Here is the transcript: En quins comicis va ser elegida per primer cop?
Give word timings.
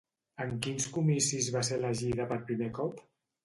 En 0.45 0.55
quins 0.67 0.87
comicis 0.95 1.51
va 1.59 1.63
ser 1.69 1.79
elegida 1.79 2.29
per 2.35 2.41
primer 2.51 2.75
cop? 2.83 3.09